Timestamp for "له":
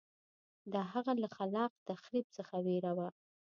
1.21-1.27